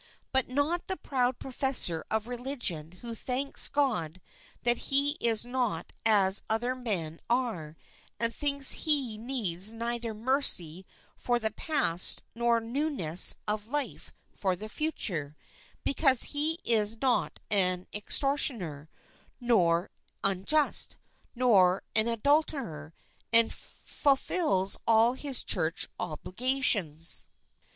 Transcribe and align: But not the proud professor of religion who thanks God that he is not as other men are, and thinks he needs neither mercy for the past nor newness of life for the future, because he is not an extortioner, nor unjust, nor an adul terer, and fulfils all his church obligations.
But 0.31 0.49
not 0.49 0.87
the 0.87 0.97
proud 0.97 1.37
professor 1.37 2.03
of 2.09 2.27
religion 2.27 2.93
who 3.03 3.13
thanks 3.13 3.67
God 3.67 4.19
that 4.63 4.77
he 4.89 5.11
is 5.19 5.45
not 5.45 5.93
as 6.07 6.41
other 6.49 6.73
men 6.73 7.19
are, 7.29 7.77
and 8.19 8.33
thinks 8.33 8.71
he 8.71 9.15
needs 9.19 9.71
neither 9.71 10.15
mercy 10.15 10.87
for 11.15 11.37
the 11.37 11.51
past 11.51 12.23
nor 12.33 12.59
newness 12.59 13.35
of 13.47 13.67
life 13.67 14.11
for 14.33 14.55
the 14.55 14.69
future, 14.69 15.37
because 15.83 16.23
he 16.33 16.57
is 16.65 16.99
not 16.99 17.39
an 17.51 17.85
extortioner, 17.93 18.89
nor 19.39 19.91
unjust, 20.23 20.97
nor 21.35 21.83
an 21.95 22.05
adul 22.07 22.43
terer, 22.43 22.93
and 23.31 23.53
fulfils 23.53 24.79
all 24.87 25.13
his 25.13 25.43
church 25.43 25.87
obligations. 25.99 27.27